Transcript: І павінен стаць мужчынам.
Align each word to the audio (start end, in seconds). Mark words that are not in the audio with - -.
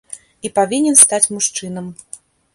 І 0.47 0.51
павінен 0.55 0.97
стаць 1.03 1.31
мужчынам. 1.37 1.93